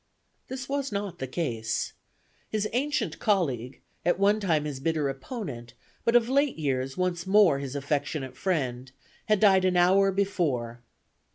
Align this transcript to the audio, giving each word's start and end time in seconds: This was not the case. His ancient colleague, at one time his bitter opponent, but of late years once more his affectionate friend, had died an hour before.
This 0.47 0.67
was 0.67 0.91
not 0.91 1.19
the 1.19 1.27
case. 1.27 1.93
His 2.49 2.67
ancient 2.73 3.19
colleague, 3.19 3.81
at 4.03 4.17
one 4.17 4.39
time 4.39 4.65
his 4.65 4.79
bitter 4.79 5.09
opponent, 5.09 5.75
but 6.03 6.15
of 6.15 6.27
late 6.27 6.57
years 6.57 6.97
once 6.97 7.27
more 7.27 7.59
his 7.59 7.75
affectionate 7.75 8.35
friend, 8.35 8.91
had 9.27 9.39
died 9.39 9.63
an 9.63 9.77
hour 9.77 10.11
before. 10.11 10.81